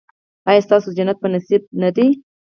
ایا 0.49 0.61
ستاسو 0.67 0.89
جنت 0.97 1.17
په 1.21 1.27
نصیب 1.33 1.61
نه 1.81 1.89
دی؟ 1.95 2.07